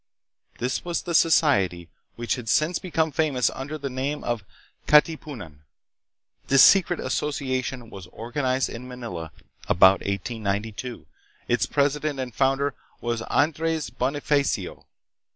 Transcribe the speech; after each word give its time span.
This 0.57 0.83
was 0.83 1.03
the 1.03 1.13
society 1.13 1.87
which 2.15 2.33
has 2.33 2.49
since 2.49 2.79
become 2.79 3.11
famous 3.11 3.51
under 3.51 3.77
the 3.77 3.87
name 3.87 4.23
of 4.23 4.43
"Katipunan." 4.87 5.59
This 6.47 6.63
secret 6.63 6.99
association 6.99 7.91
was 7.91 8.07
organized 8.07 8.67
in 8.69 8.87
Manila 8.87 9.31
about 9.69 9.99
1892. 9.99 11.05
Its 11.47 11.67
president 11.67 12.19
and 12.19 12.33
founder 12.33 12.73
was 12.99 13.21
Andres 13.29 13.91
Bonifacio. 13.91 14.85